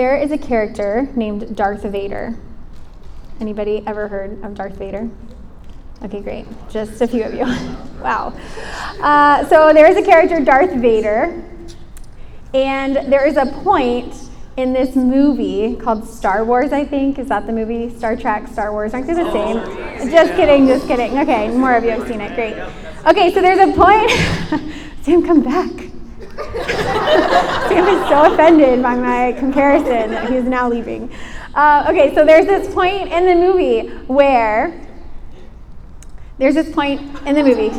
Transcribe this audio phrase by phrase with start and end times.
[0.00, 2.36] There is a character named Darth Vader.
[3.40, 5.10] Anybody ever heard of Darth Vader?
[6.04, 6.46] Okay, great.
[6.70, 7.40] Just a few of you.
[8.00, 8.32] wow.
[9.00, 11.42] Uh, so there is a character, Darth Vader,
[12.54, 14.14] and there is a point
[14.56, 17.18] in this movie called Star Wars, I think.
[17.18, 17.92] Is that the movie?
[17.92, 18.94] Star Trek, Star Wars.
[18.94, 20.12] Aren't they the same?
[20.12, 21.18] Just kidding, just kidding.
[21.18, 22.36] Okay, more of you have seen it.
[22.36, 22.54] Great.
[23.04, 24.12] Okay, so there's a point.
[25.02, 25.87] Sam, come back.
[26.38, 31.12] Sam is so offended by my comparison that he's now leaving.
[31.54, 34.86] Uh, okay, so there's this point in the movie where
[36.38, 37.70] there's this point in the movie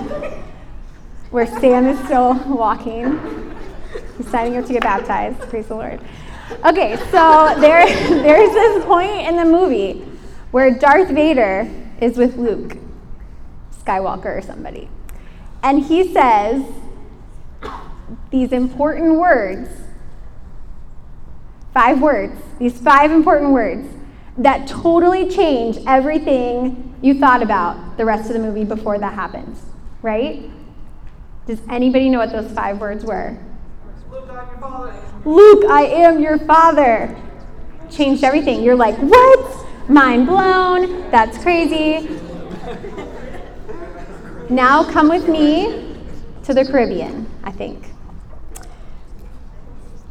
[1.31, 3.55] where Sam is still walking.
[4.17, 5.39] He's signing up to get baptized.
[5.49, 6.01] Praise the Lord.
[6.65, 10.05] Okay, so there, there's this point in the movie
[10.51, 11.69] where Darth Vader
[12.01, 12.75] is with Luke
[13.85, 14.89] Skywalker or somebody.
[15.63, 16.63] And he says,
[18.31, 19.69] these important words,
[21.73, 23.87] five words, these five important words
[24.37, 29.61] that totally change everything you thought about the rest of the movie before that happens,
[30.01, 30.49] right?
[31.45, 33.37] Does anybody know what those five words were?
[34.11, 34.93] Luke, I'm your father.
[35.25, 37.17] Luke, I am your father.
[37.89, 38.63] Changed everything.
[38.63, 39.89] You're like, what?
[39.89, 41.09] Mind blown.
[41.09, 42.19] That's crazy.
[44.49, 45.95] Now come with me
[46.43, 47.85] to the Caribbean, I think.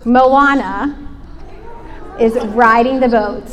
[0.09, 0.97] Moana
[2.19, 3.45] is riding the boat.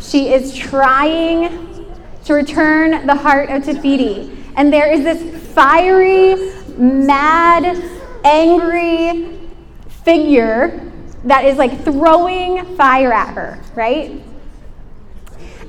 [0.00, 4.44] She is trying to return the heart of Te Fiti.
[4.56, 6.34] And there is this fiery,
[6.76, 7.80] mad,
[8.24, 9.38] angry
[10.04, 10.90] figure
[11.24, 14.20] that is like throwing fire at her, right?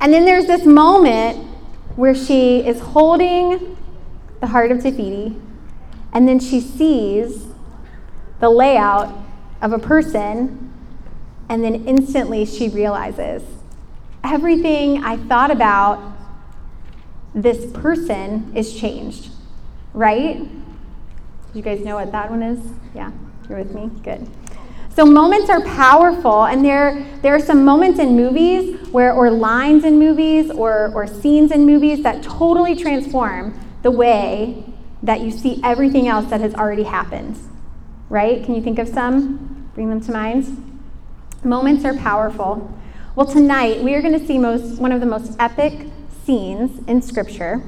[0.02, 1.48] And then there's this moment
[1.96, 3.78] where she is holding
[4.42, 5.40] the heart of Te Fiti,
[6.12, 7.46] and then she sees
[8.40, 9.23] the layout
[9.64, 10.72] of a person,
[11.50, 13.42] and then instantly she realizes
[14.24, 16.14] everything I thought about
[17.34, 19.32] this person is changed,
[19.94, 20.42] right?
[21.54, 22.60] You guys know what that one is?
[22.94, 23.12] Yeah,
[23.50, 23.90] you're with me?
[24.04, 24.28] Good.
[24.96, 29.86] So moments are powerful, and there, there are some moments in movies where, or lines
[29.86, 34.64] in movies, or, or scenes in movies that totally transform the way
[35.02, 37.40] that you see everything else that has already happened.
[38.10, 38.44] Right?
[38.44, 39.53] Can you think of some?
[39.74, 40.82] Bring them to mind.
[41.44, 42.72] Moments are powerful.
[43.16, 45.88] Well, tonight we are going to see most, one of the most epic
[46.24, 47.64] scenes in Scripture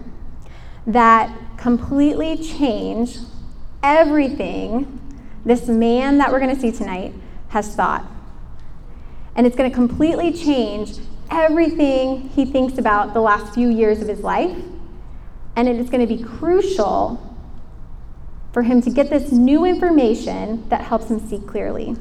[0.86, 3.18] that completely change
[3.82, 5.02] everything
[5.46, 7.12] this man that we're going to see tonight
[7.50, 8.06] has thought.
[9.36, 11.00] And it's going to completely change
[11.32, 14.56] everything he thinks about the last few years of his life.
[15.56, 17.35] And it is going to be crucial
[18.56, 21.94] for him to get this new information that helps him see clearly.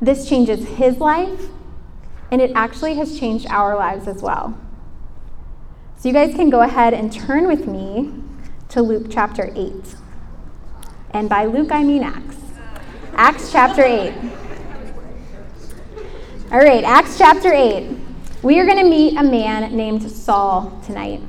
[0.00, 1.48] This changes his life,
[2.30, 4.58] and it actually has changed our lives as well.
[5.98, 8.10] So, you guys can go ahead and turn with me
[8.70, 9.96] to Luke chapter 8.
[11.10, 12.38] And by Luke, I mean Acts.
[13.16, 14.14] Acts chapter 8.
[16.52, 17.98] All right, Acts chapter 8.
[18.42, 21.20] We are going to meet a man named Saul tonight.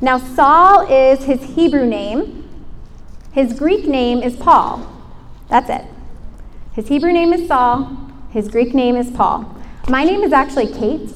[0.00, 2.48] Now, Saul is his Hebrew name.
[3.32, 4.86] His Greek name is Paul.
[5.48, 5.84] That's it.
[6.72, 7.96] His Hebrew name is Saul.
[8.30, 9.56] His Greek name is Paul.
[9.88, 11.10] My name is actually Kate.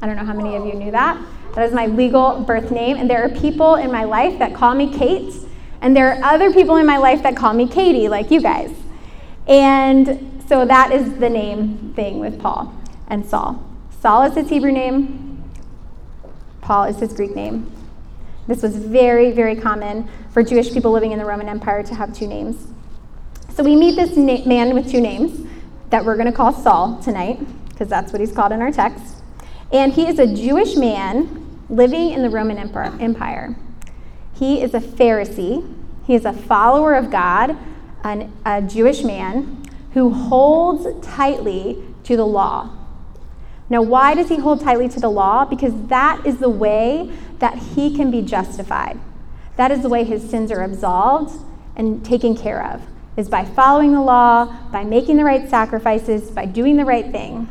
[0.00, 1.20] I don't know how many of you knew that.
[1.54, 2.96] That is my legal birth name.
[2.96, 5.34] And there are people in my life that call me Kate.
[5.82, 8.70] And there are other people in my life that call me Katie, like you guys.
[9.46, 12.74] And so that is the name thing with Paul
[13.08, 13.62] and Saul.
[14.00, 15.42] Saul is his Hebrew name,
[16.60, 17.70] Paul is his Greek name.
[18.46, 22.14] This was very, very common for Jewish people living in the Roman Empire to have
[22.14, 22.66] two names.
[23.54, 25.46] So we meet this na- man with two names
[25.90, 29.16] that we're going to call Saul tonight, because that's what he's called in our text.
[29.72, 33.56] And he is a Jewish man living in the Roman Empire.
[34.34, 35.74] He is a Pharisee,
[36.06, 37.56] he is a follower of God,
[38.02, 42.76] an, a Jewish man who holds tightly to the law.
[43.70, 45.44] Now, why does he hold tightly to the law?
[45.44, 48.98] Because that is the way that he can be justified.
[49.56, 51.40] That is the way his sins are absolved
[51.76, 52.82] and taken care of,
[53.16, 57.48] is by following the law, by making the right sacrifices, by doing the right thing.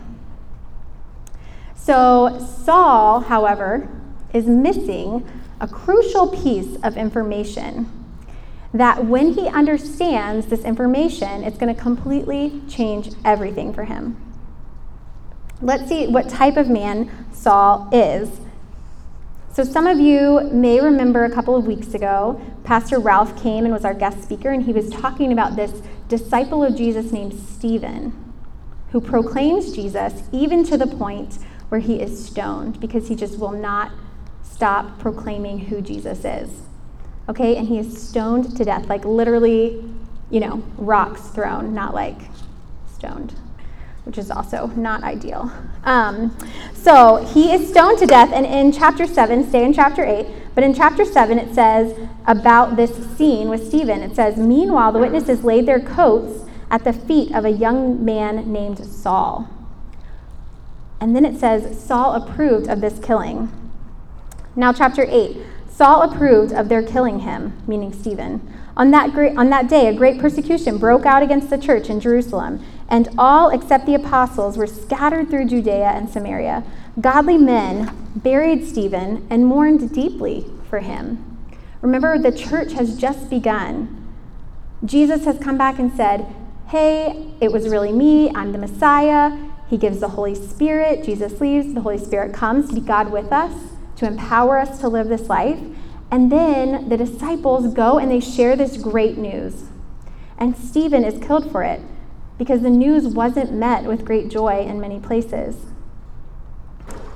[1.76, 3.90] So, Saul, however,
[4.34, 5.26] is missing
[5.62, 7.90] a crucial piece of information
[8.74, 14.29] that when he understands this information, it's going to completely change everything for him.
[15.62, 18.30] Let's see what type of man Saul is.
[19.52, 23.74] So, some of you may remember a couple of weeks ago, Pastor Ralph came and
[23.74, 28.14] was our guest speaker, and he was talking about this disciple of Jesus named Stephen.
[28.92, 31.38] who proclaims Jesus even to the point
[31.70, 33.92] where he is stoned because he just will not
[34.42, 36.50] stop proclaiming who Jesus is.
[37.28, 39.84] Okay, and he is stoned to death, like literally,
[40.32, 42.20] you know, rocks thrown, not like
[42.92, 43.36] stoned,
[44.06, 45.52] which is also not ideal.
[45.84, 46.36] Um,
[46.74, 50.64] so he is stoned to death, and in chapter 7, stay in chapter 8, but
[50.64, 54.02] in chapter 7, it says about this scene with Stephen.
[54.02, 58.52] It says, Meanwhile, the witnesses laid their coats at the feet of a young man
[58.52, 59.50] named Saul.
[61.00, 63.52] And then it says, Saul approved of this killing.
[64.56, 65.38] Now, chapter 8
[65.70, 68.54] Saul approved of their killing him, meaning Stephen.
[68.80, 72.00] On that, great, on that day, a great persecution broke out against the church in
[72.00, 76.64] Jerusalem, and all except the apostles were scattered through Judea and Samaria.
[77.02, 81.38] Godly men buried Stephen and mourned deeply for him.
[81.82, 84.14] Remember, the church has just begun.
[84.86, 86.26] Jesus has come back and said,
[86.70, 88.32] Hey, it was really me.
[88.34, 89.38] I'm the Messiah.
[89.70, 91.04] He gives the Holy Spirit.
[91.04, 91.74] Jesus leaves.
[91.74, 93.54] The Holy Spirit comes to be God with us,
[93.98, 95.60] to empower us to live this life.
[96.12, 99.66] And then the disciples go and they share this great news.
[100.38, 101.82] And Stephen is killed for it
[102.38, 105.58] because the news wasn't met with great joy in many places.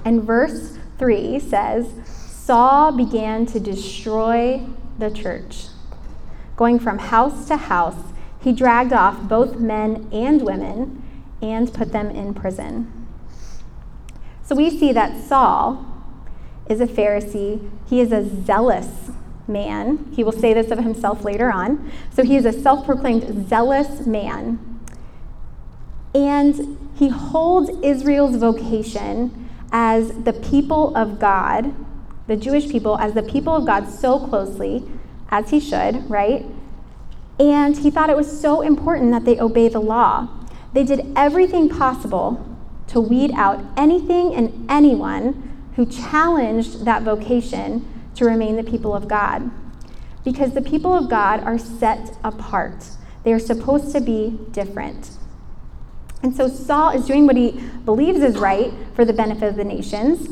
[0.05, 4.65] And verse 3 says Saul began to destroy
[4.99, 5.67] the church.
[6.55, 11.01] Going from house to house, he dragged off both men and women
[11.41, 13.07] and put them in prison.
[14.43, 15.92] So we see that Saul
[16.67, 17.69] is a Pharisee.
[17.87, 19.11] He is a zealous
[19.47, 20.11] man.
[20.15, 21.91] He will say this of himself later on.
[22.11, 24.59] So he is a self proclaimed zealous man.
[26.15, 31.73] And he holds Israel's vocation as the people of God,
[32.27, 34.83] the Jewish people, as the people of God so closely,
[35.29, 36.45] as he should, right?
[37.39, 40.27] And he thought it was so important that they obey the law.
[40.73, 42.45] They did everything possible
[42.87, 49.07] to weed out anything and anyone who challenged that vocation to remain the people of
[49.07, 49.51] God.
[50.23, 52.85] Because the people of God are set apart,
[53.23, 55.11] they are supposed to be different.
[56.21, 57.51] And so Saul is doing what he
[57.83, 60.29] believes is right for the benefit of the nations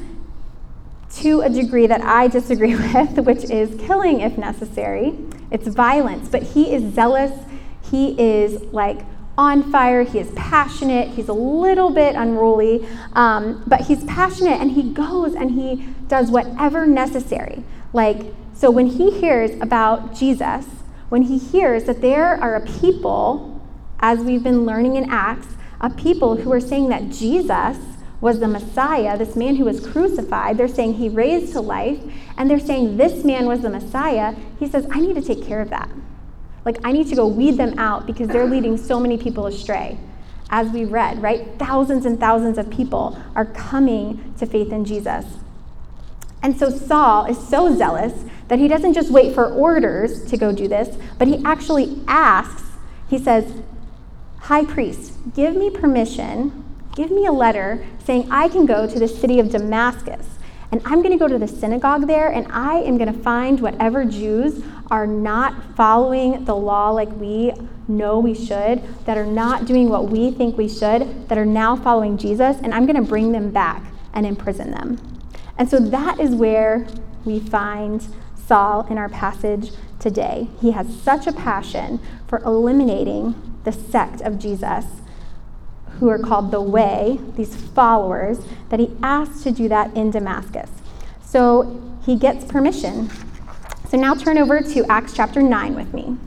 [1.15, 5.17] to a degree that I disagree with, which is killing if necessary.
[5.51, 7.38] It's violence, but he is zealous.
[7.83, 9.01] He is like
[9.37, 10.03] on fire.
[10.03, 11.09] He is passionate.
[11.09, 16.29] He's a little bit unruly, um, but he's passionate and he goes and he does
[16.29, 17.63] whatever necessary.
[17.93, 20.65] Like, so when he hears about Jesus,
[21.09, 23.61] when he hears that there are a people,
[23.99, 25.47] as we've been learning in Acts,
[25.79, 27.77] a people who are saying that Jesus
[28.21, 30.57] was the Messiah, this man who was crucified.
[30.57, 31.99] They're saying he raised to life,
[32.37, 34.35] and they're saying this man was the Messiah.
[34.59, 35.89] He says, I need to take care of that.
[36.65, 39.97] Like, I need to go weed them out because they're leading so many people astray.
[40.49, 41.47] As we read, right?
[41.57, 45.25] Thousands and thousands of people are coming to faith in Jesus.
[46.43, 50.51] And so Saul is so zealous that he doesn't just wait for orders to go
[50.51, 52.63] do this, but he actually asks,
[53.09, 53.61] he says,
[54.39, 56.65] High priest, give me permission,
[56.95, 60.27] give me a letter saying I can go to the city of Damascus.
[60.71, 63.59] And I'm going to go to the synagogue there and I am going to find
[63.59, 67.53] whatever Jews are not following the law like we
[67.88, 71.75] know we should, that are not doing what we think we should, that are now
[71.75, 74.98] following Jesus, and I'm going to bring them back and imprison them.
[75.57, 76.88] And so that is where
[77.25, 78.05] we find
[78.36, 80.48] Saul in our passage today.
[80.60, 84.86] He has such a passion for eliminating the sect of Jesus,
[86.01, 88.39] who are called the Way, these followers,
[88.70, 90.67] that he asks to do that in Damascus.
[91.24, 93.12] So he gets permission.
[93.88, 96.17] So now turn over to Acts chapter 9 with me.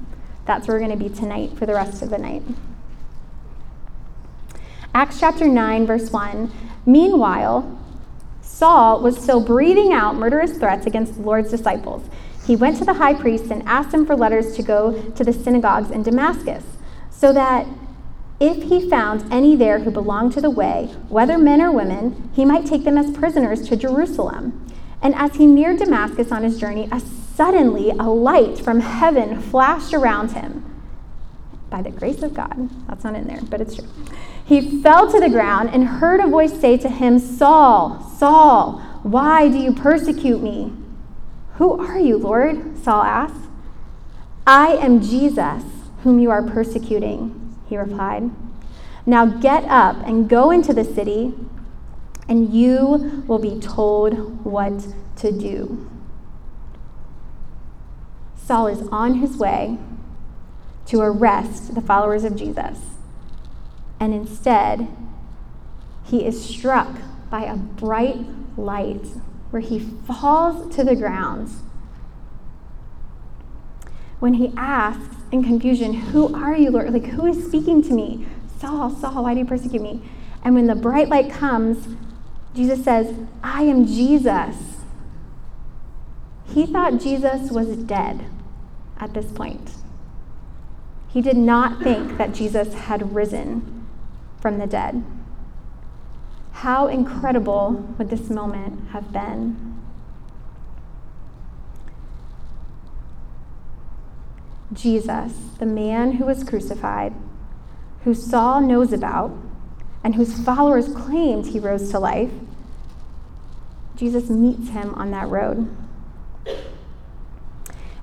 [0.47, 2.45] That's where we're going to be tonight for the rest of the night.
[4.95, 6.53] Acts chapter 9, verse 1.
[6.87, 7.77] Meanwhile,
[8.43, 12.09] Saul was still breathing out murderous threats against the Lord's disciples.
[12.47, 15.33] He went to the high priest and asked him for letters to go to the
[15.33, 16.63] synagogues in Damascus
[17.11, 17.67] so that
[18.41, 22.45] if he found any there who belonged to the way, whether men or women, he
[22.45, 24.67] might take them as prisoners to Jerusalem.
[25.01, 29.93] And as he neared Damascus on his journey, a suddenly a light from heaven flashed
[29.93, 30.65] around him.
[31.69, 33.89] By the grace of God, that's not in there, but it's true.
[34.45, 39.49] He fell to the ground and heard a voice say to him, Saul, Saul, why
[39.49, 40.73] do you persecute me?
[41.57, 42.79] Who are you, Lord?
[42.83, 43.49] Saul asked.
[44.47, 45.65] I am Jesus
[46.03, 48.31] whom you are persecuting, he replied.
[49.07, 51.35] Now get up and go into the city,
[52.29, 55.91] and you will be told what to do.
[58.37, 59.79] Saul is on his way
[60.87, 62.79] to arrest the followers of Jesus,
[63.99, 64.89] and instead,
[66.05, 66.99] he is struck
[67.31, 69.07] by a bright light
[69.51, 71.51] where he falls to the ground.
[74.21, 76.93] When he asks in confusion, Who are you, Lord?
[76.93, 78.25] Like, who is speaking to me?
[78.61, 80.01] Saul, Saul, why do you persecute me?
[80.45, 81.97] And when the bright light comes,
[82.55, 83.13] Jesus says,
[83.43, 84.55] I am Jesus.
[86.47, 88.27] He thought Jesus was dead
[89.01, 89.73] at this point.
[91.09, 93.89] He did not think that Jesus had risen
[94.41, 95.03] from the dead.
[96.53, 99.74] How incredible would this moment have been?
[104.75, 107.15] Jesus, the man who was crucified,
[108.03, 109.37] who Saul knows about,
[110.03, 112.31] and whose followers claimed he rose to life,
[113.97, 115.75] Jesus meets him on that road.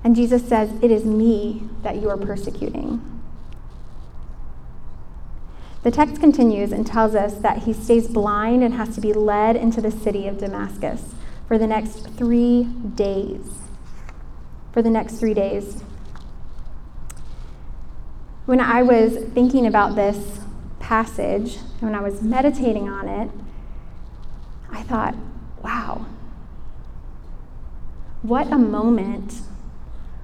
[0.02, 3.08] And Jesus says, It is me that you are persecuting.
[5.82, 9.56] The text continues and tells us that he stays blind and has to be led
[9.56, 11.14] into the city of Damascus
[11.46, 13.40] for the next three days.
[14.72, 15.82] For the next three days.
[18.44, 20.40] When I was thinking about this
[20.80, 23.30] passage, and when I was meditating on it,
[24.70, 25.14] I thought,
[25.62, 26.06] wow,
[28.22, 29.42] what a moment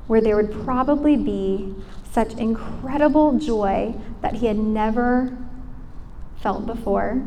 [0.08, 1.74] where there would probably be
[2.10, 5.36] such incredible joy that he had never
[6.40, 7.24] felt before,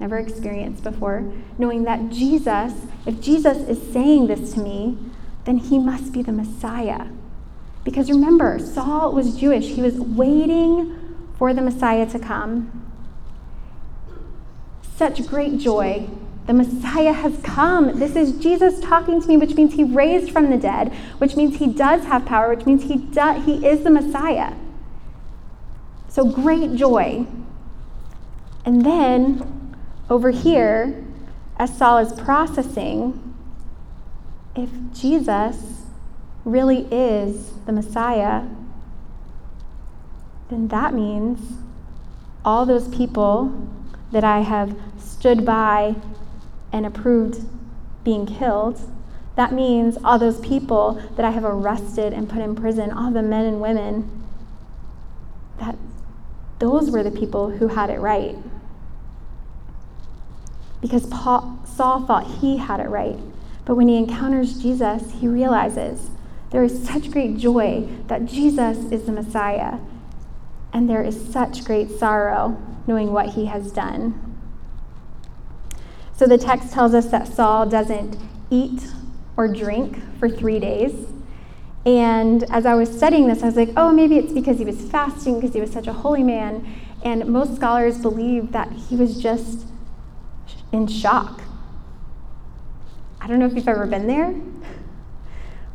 [0.00, 2.74] never experienced before, knowing that Jesus,
[3.06, 4.98] if Jesus is saying this to me,
[5.44, 7.06] then he must be the Messiah.
[7.86, 10.98] Because remember, Saul was Jewish, he was waiting
[11.38, 12.90] for the Messiah to come.
[14.96, 16.08] Such great joy.
[16.48, 17.96] The Messiah has come.
[17.96, 21.58] This is Jesus talking to me, which means he raised from the dead, which means
[21.58, 24.54] he does have power, which means he, does, he is the Messiah.
[26.08, 27.24] So great joy.
[28.64, 29.76] And then
[30.10, 31.04] over here,
[31.56, 33.36] as Saul is processing,
[34.56, 35.75] if Jesus
[36.46, 38.44] really is the Messiah,
[40.48, 41.58] then that means
[42.44, 43.68] all those people
[44.12, 45.96] that I have stood by
[46.72, 47.44] and approved
[48.04, 48.80] being killed,
[49.34, 53.22] that means all those people that I have arrested and put in prison, all the
[53.22, 54.24] men and women,
[55.58, 55.76] that
[56.60, 58.36] those were the people who had it right
[60.80, 63.18] because Paul, Saul thought he had it right.
[63.64, 66.10] But when he encounters Jesus, he realizes
[66.56, 69.78] there is such great joy that Jesus is the Messiah,
[70.72, 74.38] and there is such great sorrow knowing what he has done.
[76.16, 78.16] So the text tells us that Saul doesn't
[78.48, 78.90] eat
[79.36, 80.94] or drink for three days.
[81.84, 84.80] And as I was studying this, I was like, oh, maybe it's because he was
[84.80, 86.66] fasting, because he was such a holy man.
[87.04, 89.66] And most scholars believe that he was just
[90.72, 91.42] in shock.
[93.20, 94.34] I don't know if you've ever been there,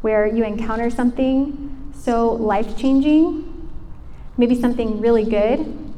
[0.02, 3.70] where you encounter something so life changing,
[4.38, 5.94] maybe something really good,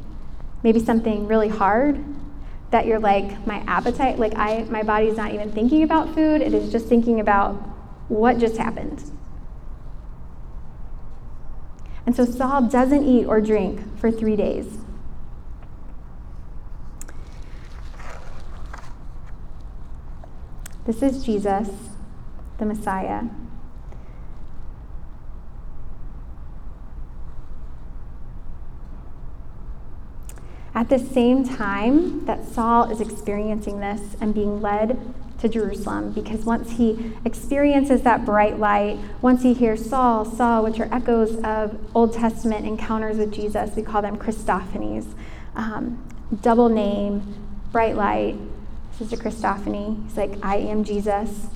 [0.64, 2.04] maybe something really hard,
[2.72, 6.54] that you're like, my appetite, like I, my body's not even thinking about food, it
[6.54, 7.54] is just thinking about
[8.10, 9.04] what just happened.
[12.06, 14.78] And so Saul doesn't eat or drink for three days.
[20.86, 21.70] This is Jesus,
[22.58, 23.22] the Messiah.
[30.84, 35.00] At the same time that Saul is experiencing this and being led
[35.40, 40.82] to Jerusalem, because once he experiences that bright light, once he hears Saul, Saul, which
[40.82, 45.06] are echoes of Old Testament encounters with Jesus, we call them Christophanies,
[45.56, 46.06] um,
[46.42, 47.34] double name,
[47.72, 48.36] bright light,
[48.98, 50.04] Sister Christophany.
[50.04, 51.48] He's like, I am Jesus.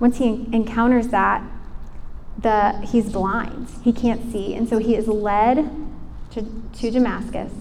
[0.00, 1.40] Once he encounters that,
[2.36, 3.68] the, he's blind.
[3.84, 4.56] He can't see.
[4.56, 5.70] And so he is led
[6.32, 7.52] to, to Damascus.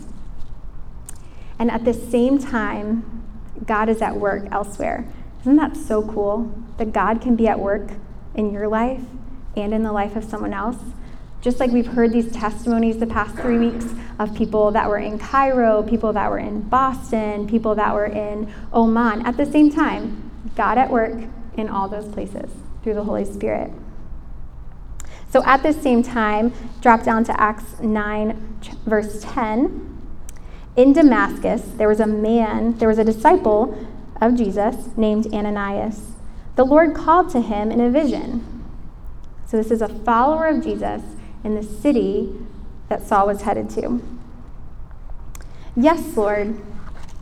[1.62, 3.24] And at the same time,
[3.68, 5.08] God is at work elsewhere.
[5.42, 7.92] Isn't that so cool that God can be at work
[8.34, 9.04] in your life
[9.56, 10.80] and in the life of someone else?
[11.40, 13.86] Just like we've heard these testimonies the past three weeks
[14.18, 18.52] of people that were in Cairo, people that were in Boston, people that were in
[18.74, 19.24] Oman.
[19.28, 21.14] At the same time, God at work
[21.54, 22.50] in all those places
[22.82, 23.72] through the Holy Spirit.
[25.30, 30.01] So at the same time, drop down to Acts 9, verse 10.
[30.76, 33.88] In Damascus, there was a man, there was a disciple
[34.22, 36.12] of Jesus named Ananias.
[36.56, 38.64] The Lord called to him in a vision.
[39.46, 41.02] So this is a follower of Jesus
[41.44, 42.34] in the city
[42.88, 44.02] that Saul was headed to.
[45.76, 46.62] Yes, Lord,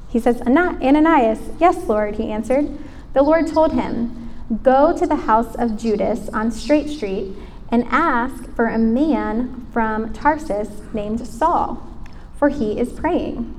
[0.10, 2.78] He says, Ananias, yes, Lord, he answered.
[3.14, 4.32] The Lord told him,
[4.64, 7.36] Go to the house of Judas on Straight Street
[7.72, 11.88] and ask for a man from Tarsus named Saul,
[12.40, 13.54] for he is praying.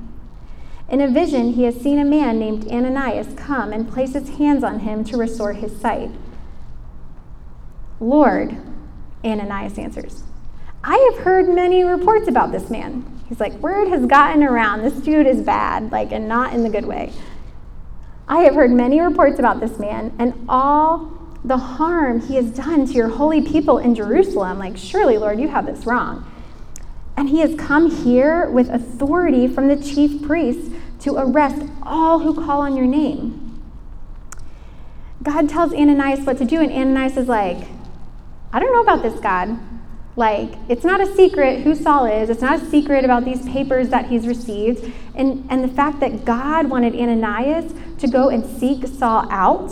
[0.89, 4.63] In a vision, he has seen a man named Ananias come and place his hands
[4.63, 6.09] on him to restore his sight.
[8.01, 8.57] Lord,
[9.23, 10.23] Ananias answers,
[10.83, 13.21] I have heard many reports about this man.
[13.29, 14.81] He's like, word has gotten around.
[14.81, 17.13] This dude is bad, like, and not in the good way.
[18.27, 21.11] I have heard many reports about this man and all
[21.43, 24.57] the harm he has done to your holy people in Jerusalem.
[24.57, 26.25] Like, surely, Lord, you have this wrong.
[27.17, 32.33] And he has come here with authority from the chief priests to arrest all who
[32.33, 33.61] call on your name.
[35.23, 37.67] God tells Ananias what to do, and Ananias is like,
[38.53, 39.59] I don't know about this, God.
[40.15, 42.29] Like, it's not a secret who Saul is.
[42.29, 44.91] It's not a secret about these papers that he's received.
[45.15, 49.71] And, and the fact that God wanted Ananias to go and seek Saul out,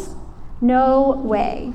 [0.62, 1.74] no way.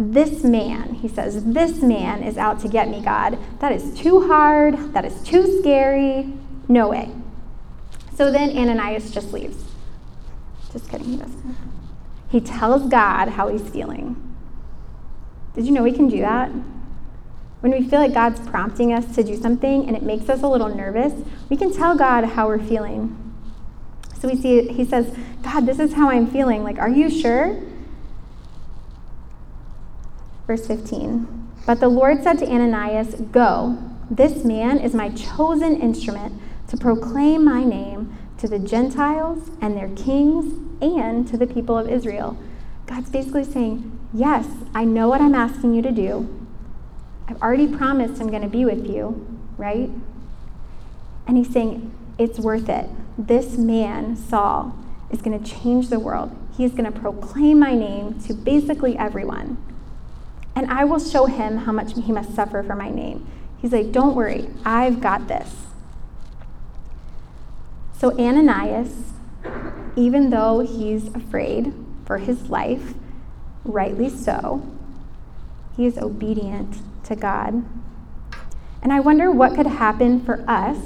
[0.00, 3.36] This man, he says, this man is out to get me, God.
[3.58, 4.94] That is too hard.
[4.94, 6.32] That is too scary.
[6.68, 7.10] No way.
[8.14, 9.64] So then Ananias just leaves.
[10.72, 11.56] Just kidding, he doesn't.
[12.30, 14.36] He tells God how he's feeling.
[15.54, 16.52] Did you know we can do that?
[17.58, 20.48] When we feel like God's prompting us to do something and it makes us a
[20.48, 21.12] little nervous,
[21.48, 23.16] we can tell God how we're feeling.
[24.20, 25.12] So we see, he says,
[25.42, 26.62] God, this is how I'm feeling.
[26.62, 27.60] Like, are you sure?
[30.48, 31.50] Verse 15.
[31.66, 33.78] But the Lord said to Ananias, Go,
[34.10, 39.90] this man is my chosen instrument to proclaim my name to the Gentiles and their
[39.90, 42.38] kings and to the people of Israel.
[42.86, 46.26] God's basically saying, Yes, I know what I'm asking you to do.
[47.28, 49.90] I've already promised I'm going to be with you, right?
[51.26, 52.88] And he's saying, It's worth it.
[53.18, 54.74] This man, Saul,
[55.10, 56.34] is going to change the world.
[56.56, 59.62] He is going to proclaim my name to basically everyone.
[60.58, 63.24] And I will show him how much he must suffer for my name.
[63.58, 65.54] He's like, Don't worry, I've got this.
[67.96, 69.12] So Ananias,
[69.94, 71.72] even though he's afraid
[72.04, 72.94] for his life,
[73.64, 74.68] rightly so.
[75.76, 77.64] He is obedient to God.
[78.82, 80.78] And I wonder what could happen for us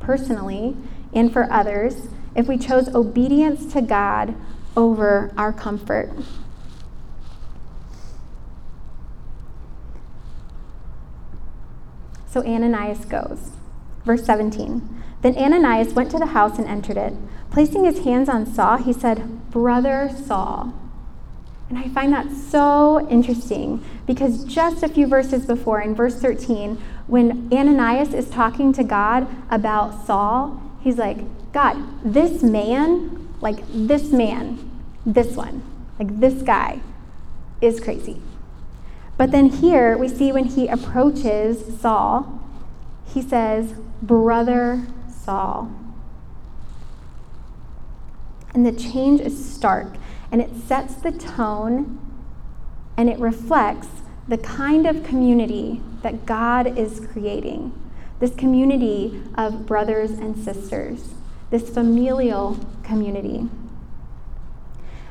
[0.00, 0.78] personally
[1.12, 4.34] and for others if we chose obedience to God
[4.74, 6.10] over our comfort.
[12.34, 13.52] So Ananias goes.
[14.04, 15.04] Verse 17.
[15.22, 17.12] Then Ananias went to the house and entered it.
[17.52, 20.74] Placing his hands on Saul, he said, Brother Saul.
[21.70, 26.74] And I find that so interesting because just a few verses before, in verse 13,
[27.06, 31.18] when Ananias is talking to God about Saul, he's like,
[31.52, 34.58] God, this man, like this man,
[35.06, 35.62] this one,
[36.00, 36.80] like this guy
[37.60, 38.20] is crazy.
[39.16, 42.40] But then here we see when he approaches Saul,
[43.06, 45.70] he says, Brother Saul.
[48.52, 49.94] And the change is stark
[50.30, 52.00] and it sets the tone
[52.96, 53.88] and it reflects
[54.28, 57.72] the kind of community that God is creating.
[58.20, 61.14] This community of brothers and sisters,
[61.50, 63.48] this familial community.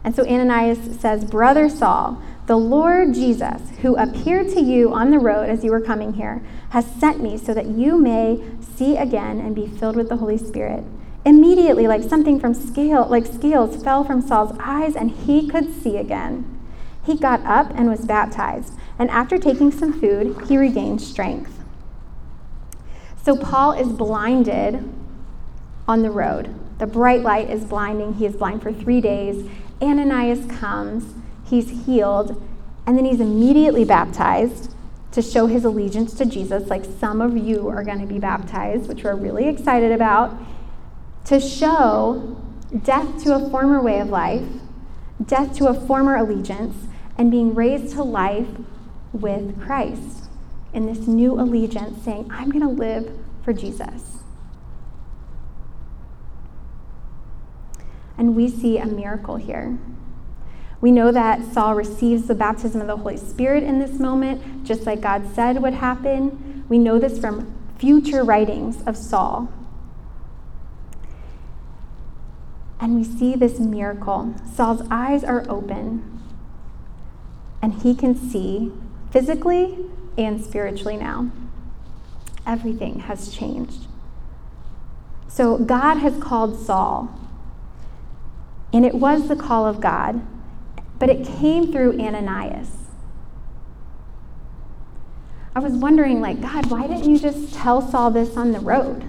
[0.04, 5.20] And so Ananias says, Brother Saul, the Lord Jesus, who appeared to you on the
[5.20, 9.40] road as you were coming here, has sent me so that you may see again
[9.40, 10.84] and be filled with the Holy Spirit.
[11.26, 15.96] Immediately, like something from scale, like scales fell from Saul's eyes, and he could see
[15.96, 16.50] again.
[17.06, 21.64] He got up and was baptized, and after taking some food, he regained strength.
[23.24, 24.84] So Paul is blinded
[25.88, 26.54] on the road.
[26.80, 28.16] The bright light is blinding.
[28.16, 29.50] He is blind for three days.
[29.82, 31.14] Ananias comes,
[31.54, 32.42] he's healed,
[32.88, 34.74] and then he's immediately baptized
[35.12, 38.88] to show his allegiance to Jesus, like some of you are going to be baptized,
[38.88, 40.36] which we're really excited about
[41.26, 42.36] to show
[42.84, 44.44] death to a former way of life,
[45.24, 46.88] death to a former allegiance,
[47.18, 48.48] and being raised to life
[49.12, 50.24] with Christ
[50.74, 54.18] in this new allegiance, saying, I'm going to live for Jesus.
[58.18, 59.78] And we see a miracle here.
[60.84, 64.86] We know that Saul receives the baptism of the Holy Spirit in this moment, just
[64.86, 66.66] like God said would happen.
[66.68, 69.48] We know this from future writings of Saul.
[72.82, 74.36] And we see this miracle.
[74.54, 76.20] Saul's eyes are open,
[77.62, 78.74] and he can see
[79.10, 81.32] physically and spiritually now.
[82.46, 83.88] Everything has changed.
[85.30, 87.18] So God has called Saul
[88.74, 90.22] And it was the call of God,
[91.00, 92.70] but it came through Ananias.
[95.56, 99.04] I was wondering, like, God, why didn't you just tell Saul this on the road?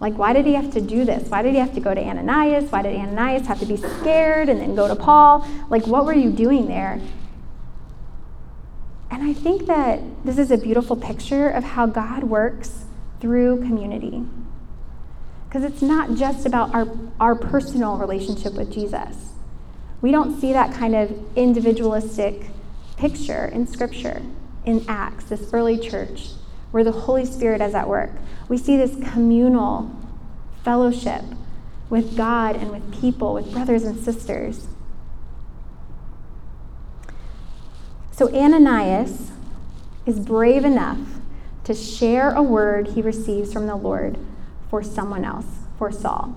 [0.00, 1.28] Like, why did he have to do this?
[1.28, 2.70] Why did he have to go to Ananias?
[2.70, 5.46] Why did Ananias have to be scared and then go to Paul?
[5.70, 7.00] Like, what were you doing there?
[9.10, 12.84] And I think that this is a beautiful picture of how God works
[13.20, 14.24] through community.
[15.48, 16.88] Because it's not just about our,
[17.20, 19.31] our personal relationship with Jesus.
[20.02, 22.48] We don't see that kind of individualistic
[22.96, 24.20] picture in Scripture,
[24.66, 26.30] in Acts, this early church,
[26.72, 28.10] where the Holy Spirit is at work.
[28.48, 29.90] We see this communal
[30.64, 31.22] fellowship
[31.88, 34.66] with God and with people, with brothers and sisters.
[38.10, 39.30] So Ananias
[40.04, 40.98] is brave enough
[41.64, 44.18] to share a word he receives from the Lord
[44.68, 45.46] for someone else,
[45.78, 46.34] for Saul.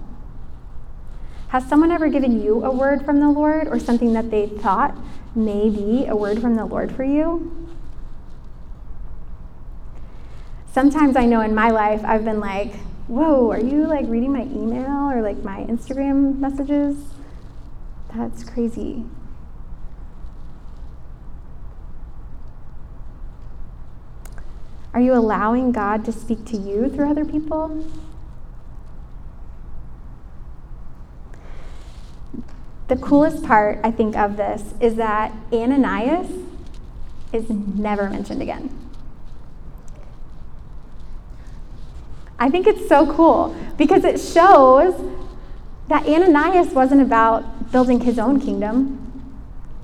[1.56, 4.94] Has someone ever given you a word from the Lord or something that they thought
[5.34, 7.70] may be a word from the Lord for you?
[10.70, 12.76] Sometimes I know in my life I've been like,
[13.08, 16.98] whoa, are you like reading my email or like my Instagram messages?
[18.13, 19.06] That's crazy.
[24.94, 27.86] Are you allowing God to speak to you through other people?
[32.88, 36.30] The coolest part, I think, of this is that Ananias
[37.34, 38.69] is never mentioned again.
[42.38, 44.93] I think it's so cool because it shows
[45.88, 49.32] that Ananias wasn't about building his own kingdom,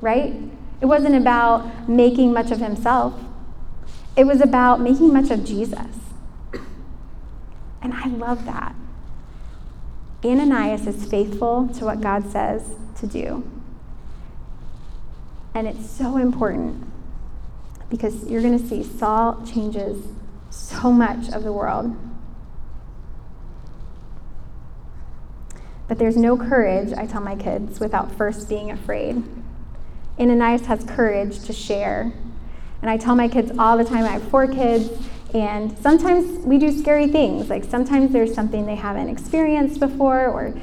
[0.02, 0.34] right?
[0.82, 3.20] It wasn't about making much of himself.
[4.16, 5.88] It was about making much of Jesus.
[7.82, 8.76] And I love that.
[10.24, 13.50] Ananias is faithful to what God says to do.
[15.54, 16.86] And it's so important
[17.90, 20.06] because you're going to see Saul changes
[20.50, 21.96] so much of the world.
[25.88, 29.22] But there's no courage, I tell my kids, without first being afraid.
[30.18, 32.14] Ananias has courage to share.
[32.82, 34.90] And I tell my kids all the time, I have four kids,
[35.34, 37.50] and sometimes we do scary things.
[37.50, 40.54] Like sometimes there's something they haven't experienced before, or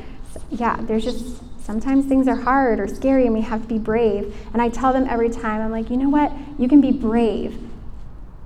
[0.51, 4.35] yeah, there's just sometimes things are hard or scary and we have to be brave.
[4.53, 6.33] And I tell them every time, I'm like, you know what?
[6.59, 7.59] You can be brave.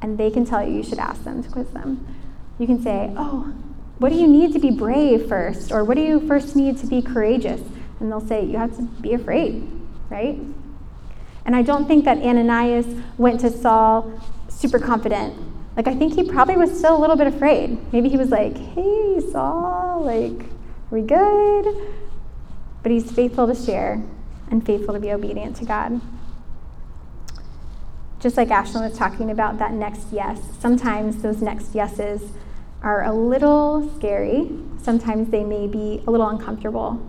[0.01, 2.05] And they can tell you, you should ask them to quiz them.
[2.59, 3.53] You can say, oh,
[3.99, 5.71] what do you need to be brave first?
[5.71, 7.61] Or what do you first need to be courageous?
[8.01, 9.71] And they'll say, you have to be afraid,
[10.11, 10.41] right?
[11.45, 12.87] And I don't think that Ananias
[13.19, 15.35] went to Saul super confident.
[15.77, 17.93] Like, I think he probably was still a little bit afraid.
[17.93, 20.43] Maybe he was like, hey, Saul, like,
[20.91, 21.93] are we good?
[22.83, 24.03] but he's faithful to share
[24.51, 26.01] and faithful to be obedient to God.
[28.21, 32.23] Just like Ashlyn was talking about that next yes, sometimes those next yeses
[32.83, 34.51] are a little scary.
[34.81, 37.09] Sometimes they may be a little uncomfortable.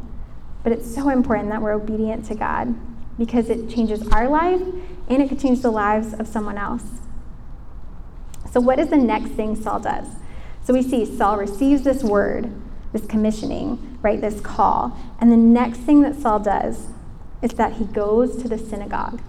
[0.64, 2.76] But it's so important that we're obedient to God
[3.18, 4.62] because it changes our life
[5.10, 6.84] and it could change the lives of someone else.
[8.54, 10.08] So, what is the next thing Saul does?
[10.64, 12.54] So, we see Saul receives this word
[12.94, 14.22] this commissioning, right?
[14.22, 14.98] This call.
[15.20, 16.88] And the next thing that Saul does
[17.42, 19.22] is that he goes to the synagogue.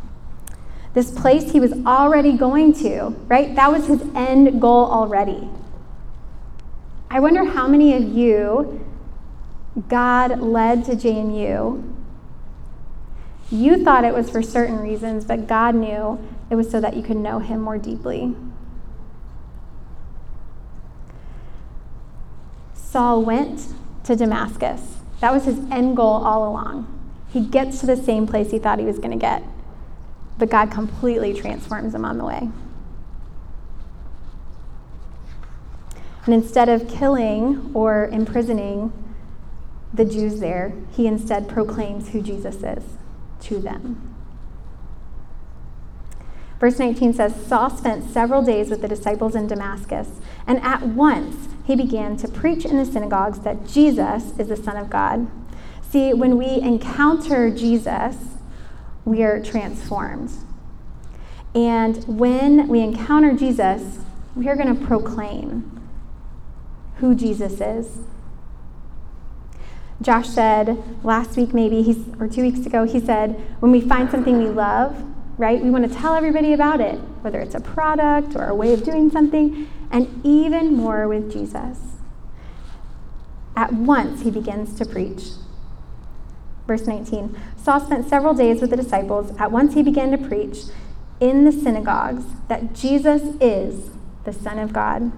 [0.92, 3.56] This place he was already going to, right?
[3.56, 5.48] That was his end goal already.
[7.10, 8.84] I wonder how many of you
[9.88, 11.92] God led to JMU.
[13.50, 17.02] You thought it was for certain reasons, but God knew it was so that you
[17.02, 18.36] could know him more deeply.
[22.94, 24.98] Saul went to Damascus.
[25.18, 26.86] That was his end goal all along.
[27.28, 29.42] He gets to the same place he thought he was going to get,
[30.38, 32.48] but God completely transforms him on the way.
[36.24, 38.92] And instead of killing or imprisoning
[39.92, 42.84] the Jews there, he instead proclaims who Jesus is
[43.40, 44.14] to them.
[46.60, 51.48] Verse 19 says Saul spent several days with the disciples in Damascus, and at once
[51.64, 55.26] he began to preach in the synagogues that Jesus is the Son of God.
[55.82, 58.16] See, when we encounter Jesus,
[59.04, 60.30] we are transformed.
[61.54, 63.98] And when we encounter Jesus,
[64.34, 65.70] we are going to proclaim
[66.96, 67.98] who Jesus is.
[70.02, 74.10] Josh said last week, maybe, he's, or two weeks ago, he said, when we find
[74.10, 75.02] something we love,
[75.38, 78.72] right, we want to tell everybody about it, whether it's a product or a way
[78.74, 81.78] of doing something and even more with Jesus.
[83.56, 85.30] At once, he begins to preach.
[86.66, 89.36] Verse 19 Saul spent several days with the disciples.
[89.38, 90.58] At once he began to preach
[91.20, 93.90] in the synagogues that Jesus is
[94.24, 95.12] the Son of God.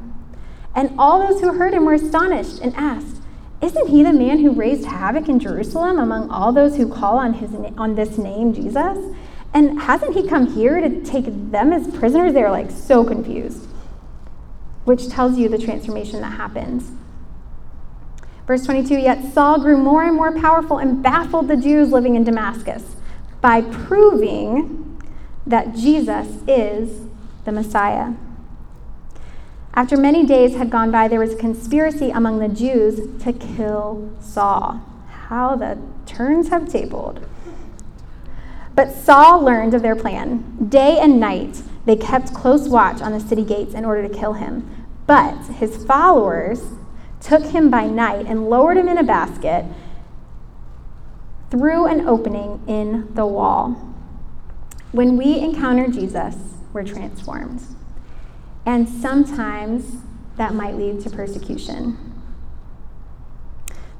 [0.75, 3.23] And all those who heard him were astonished and asked,
[3.63, 7.35] Isn't he the man who raised havoc in Jerusalem among all those who call on,
[7.35, 9.17] his, on this name, Jesus?
[9.55, 12.35] And hasn't he come here to take them as prisoners?
[12.35, 13.66] They were like so confused,
[14.87, 16.93] which tells you the transformation that happens.
[18.47, 22.25] Verse 22 Yet Saul grew more and more powerful and baffled the Jews living in
[22.25, 22.97] Damascus
[23.41, 25.03] by proving
[25.47, 27.07] that Jesus is
[27.45, 28.15] the Messiah.
[29.75, 34.11] After many days had gone by, there was a conspiracy among the Jews to kill
[34.21, 34.81] Saul.
[35.29, 37.27] How the turns have tabled.
[38.75, 40.69] But Saul learned of their plan.
[40.69, 44.35] Day and night, they kept close watch on the city gates in order to kill
[44.35, 44.69] him.
[45.07, 46.63] But his followers
[47.21, 49.65] took him by night and lowered him in a basket
[51.51, 53.95] through an opening in the wall.
[54.93, 56.37] When we encounter Jesus,
[56.73, 57.63] we're transformed.
[58.65, 60.03] And sometimes
[60.37, 61.99] that might lead to persecution.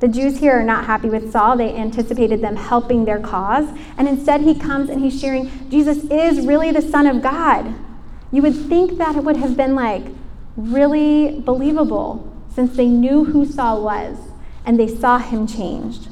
[0.01, 1.57] The Jews here are not happy with Saul.
[1.57, 3.67] They anticipated them helping their cause.
[3.97, 7.75] And instead, he comes and he's sharing Jesus is really the Son of God.
[8.31, 10.05] You would think that it would have been like
[10.57, 14.17] really believable since they knew who Saul was
[14.65, 16.09] and they saw him changed.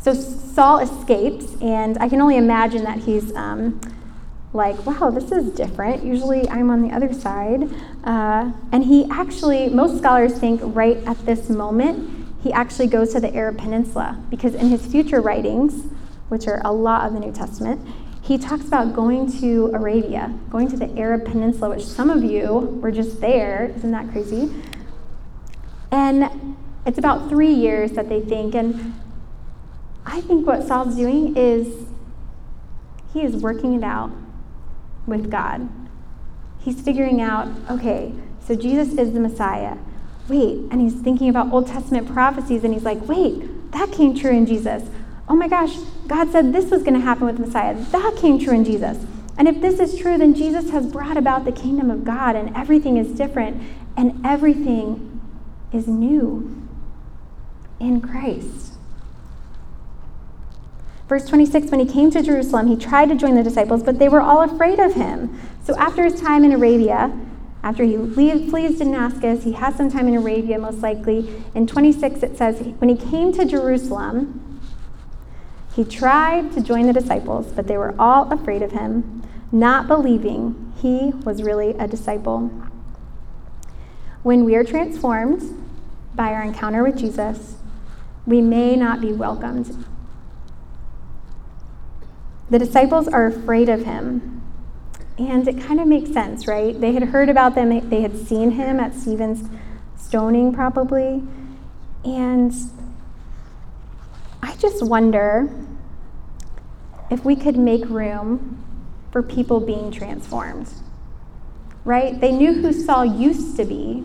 [0.00, 3.34] So Saul escapes, and I can only imagine that he's.
[3.34, 3.80] Um,
[4.52, 6.04] like, wow, this is different.
[6.04, 7.70] Usually I'm on the other side.
[8.04, 13.20] Uh, and he actually, most scholars think right at this moment, he actually goes to
[13.20, 15.84] the Arab Peninsula because in his future writings,
[16.28, 17.86] which are a lot of the New Testament,
[18.28, 22.78] he talks about going to Arabia, going to the Arab Peninsula, which some of you
[22.82, 23.72] were just there.
[23.74, 24.52] Isn't that crazy?
[25.90, 28.54] And it's about three years that they think.
[28.54, 28.92] And
[30.04, 31.86] I think what Saul's doing is
[33.14, 34.10] he is working it out
[35.06, 35.66] with God.
[36.58, 38.12] He's figuring out, okay,
[38.44, 39.78] so Jesus is the Messiah.
[40.28, 44.32] Wait, and he's thinking about Old Testament prophecies and he's like, wait, that came true
[44.32, 44.90] in Jesus.
[45.28, 47.74] Oh my gosh, God said this was going to happen with Messiah.
[47.74, 48.98] That came true in Jesus.
[49.36, 52.56] And if this is true, then Jesus has brought about the kingdom of God and
[52.56, 53.62] everything is different
[53.96, 55.20] and everything
[55.72, 56.66] is new
[57.78, 58.72] in Christ.
[61.08, 64.08] Verse 26 When he came to Jerusalem, he tried to join the disciples, but they
[64.08, 65.38] were all afraid of him.
[65.62, 67.12] So after his time in Arabia,
[67.62, 71.44] after he leaves, Damascus, he has some time in Arabia, most likely.
[71.54, 74.47] In 26, it says, When he came to Jerusalem,
[75.78, 80.72] he tried to join the disciples, but they were all afraid of him, not believing
[80.82, 82.50] he was really a disciple.
[84.24, 85.40] When we are transformed
[86.16, 87.58] by our encounter with Jesus,
[88.26, 89.86] we may not be welcomed
[92.50, 94.42] the disciples are afraid of him.
[95.16, 96.80] And it kind of makes sense, right?
[96.80, 99.48] They had heard about them, they had seen him at Stephen's
[99.96, 101.22] stoning, probably.
[102.04, 102.52] And
[104.42, 105.48] I just wonder
[107.10, 108.64] if we could make room
[109.10, 110.68] for people being transformed,
[111.84, 112.20] right?
[112.20, 114.04] They knew who Saul used to be,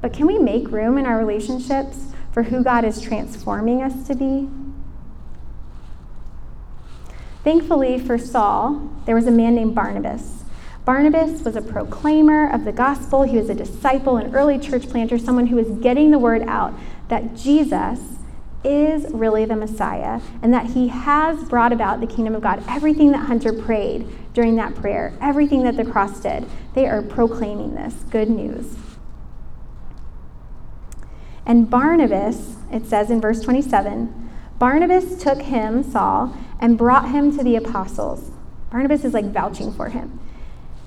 [0.00, 4.14] but can we make room in our relationships for who God is transforming us to
[4.14, 4.48] be?
[7.44, 10.44] Thankfully for Saul, there was a man named Barnabas.
[10.84, 13.22] Barnabas was a proclaimer of the gospel.
[13.22, 16.74] He was a disciple, an early church planter, someone who was getting the word out
[17.08, 18.00] that Jesus
[18.64, 22.62] is really the Messiah and that he has brought about the kingdom of God.
[22.68, 27.74] Everything that Hunter prayed during that prayer, everything that the cross did, they are proclaiming
[27.74, 28.76] this good news.
[31.46, 37.44] And Barnabas, it says in verse 27, Barnabas took him, Saul, and brought him to
[37.44, 38.30] the apostles.
[38.70, 40.20] Barnabas is like vouching for him.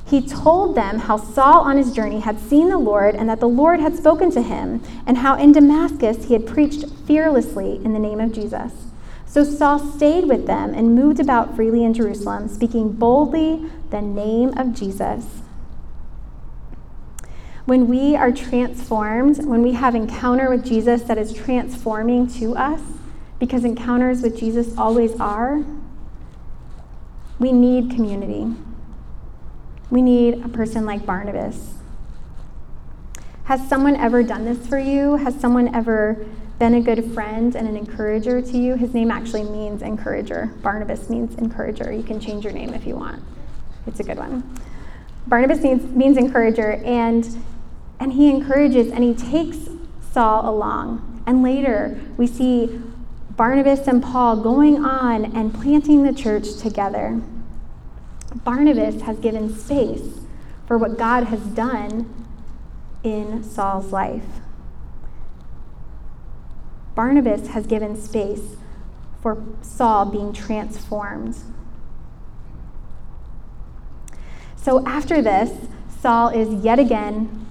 [0.08, 3.50] He told them how Saul on his journey had seen the Lord and that the
[3.50, 8.00] Lord had spoken to him, and how in Damascus he had preached fearlessly in the
[8.00, 8.72] name of Jesus.
[9.26, 14.58] So Saul stayed with them and moved about freely in Jerusalem, speaking boldly the name
[14.58, 15.26] of Jesus.
[17.66, 22.80] When we are transformed, when we have encounter with Jesus that is transforming to us,
[23.40, 25.66] because encounters with Jesus always are,
[27.40, 28.56] we need community.
[29.90, 31.76] We need a person like Barnabas.
[33.46, 35.16] Has someone ever done this for you?
[35.16, 36.26] Has someone ever
[36.60, 38.76] been a good friend and an encourager to you?
[38.76, 40.54] His name actually means encourager.
[40.62, 41.92] Barnabas means encourager.
[41.92, 43.24] You can change your name if you want.
[43.86, 44.44] It's a good one.
[45.28, 47.42] Barnabas means, means encourager, and,
[48.00, 49.70] and he encourages and he takes
[50.12, 51.24] Saul along.
[51.26, 52.82] And later, we see
[53.38, 57.22] Barnabas and Paul going on and planting the church together.
[58.36, 60.20] Barnabas has given space
[60.66, 62.28] for what God has done
[63.04, 64.26] in Saul's life.
[66.96, 68.58] Barnabas has given space
[69.22, 71.38] for Saul being transformed.
[74.56, 75.68] So after this,
[76.02, 77.46] Saul is yet again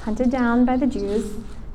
[0.00, 1.32] hunted down by the Jews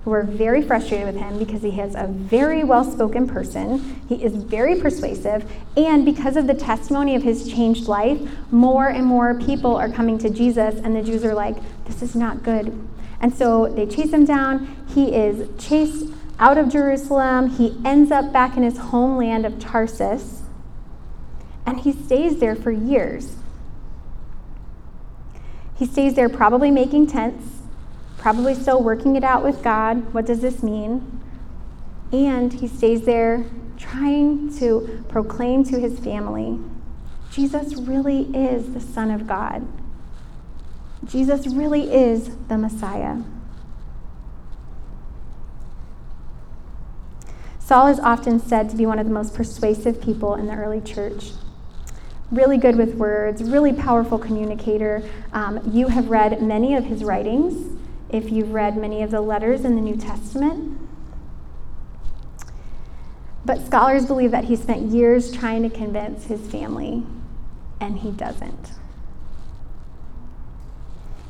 [0.10, 4.02] who are very frustrated with him because he is a very well spoken person.
[4.10, 5.46] He is very persuasive.
[5.78, 8.20] And because of the testimony of his changed life,
[8.50, 12.16] more and more people are coming to Jesus, and the Jews are like, this is
[12.16, 12.88] not good.
[13.22, 14.84] And so they chase him down.
[14.96, 17.52] He is chased out of Jerusalem.
[17.52, 20.42] He ends up back in his homeland of Tarsus.
[21.68, 23.36] And he stays there for years.
[25.76, 27.59] He stays there probably making tents
[28.20, 30.14] probably still working it out with God.
[30.14, 31.22] What does this mean?
[32.12, 33.46] And he stays there
[33.78, 36.60] trying to proclaim to his family
[37.32, 39.68] Jesus really is the Son of God.
[41.06, 43.18] Jesus really is the Messiah.
[47.60, 50.82] Saul is often said to be one of the most persuasive people in the early
[50.82, 51.34] church.
[52.32, 55.08] Really good with words, really powerful communicator.
[55.32, 57.79] Um, you have read many of his writings
[58.10, 60.80] if you've read many of the letters in the New Testament.
[63.46, 67.04] But scholars believe that he spent years trying to convince his family,
[67.80, 68.72] and he doesn't.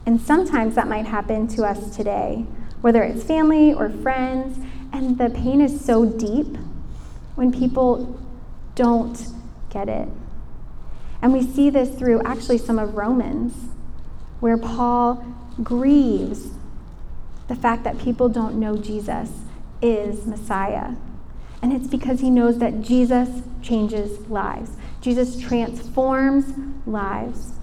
[0.06, 2.46] And sometimes that might happen to us today,
[2.82, 4.58] whether it's family or friends,
[4.92, 6.58] and the pain is so deep
[7.36, 8.20] when people
[8.76, 9.28] don't
[9.70, 10.08] get it.
[11.22, 13.54] And we see this through actually some of Romans,
[14.40, 15.24] where Paul
[15.62, 16.52] grieves
[17.50, 19.32] the fact that people don't know Jesus
[19.82, 20.92] is Messiah.
[21.62, 26.54] And it's because he knows that Jesus changes lives, Jesus transforms
[26.86, 27.54] lives.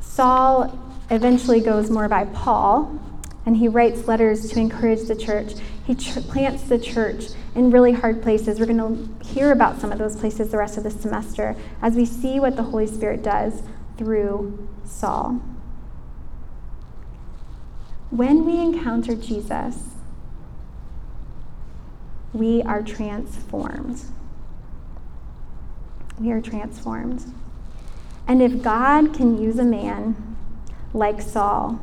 [0.00, 0.78] Saul
[1.10, 3.00] eventually goes more by Paul,
[3.46, 5.54] and he writes letters to encourage the church.
[5.86, 8.60] He plants the church in really hard places.
[8.60, 11.94] We're going to hear about some of those places the rest of the semester as
[11.94, 13.62] we see what the Holy Spirit does
[13.96, 15.40] through Saul.
[18.10, 19.76] When we encounter Jesus,
[22.32, 24.02] we are transformed.
[26.18, 27.32] We are transformed.
[28.26, 30.36] And if God can use a man
[30.92, 31.80] like Saul,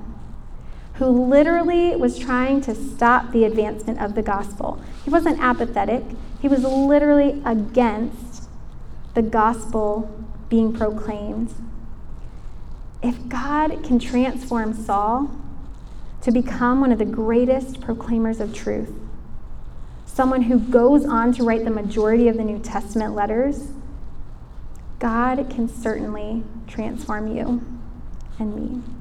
[0.96, 6.04] who literally was trying to stop the advancement of the gospel, he wasn't apathetic,
[6.42, 8.50] he was literally against
[9.14, 10.14] the gospel
[10.50, 11.54] being proclaimed.
[13.02, 15.32] If God can transform Saul,
[16.28, 18.92] to become one of the greatest proclaimers of truth.
[20.06, 23.70] Someone who goes on to write the majority of the New Testament letters.
[25.00, 27.66] God can certainly transform you
[28.40, 28.97] and me.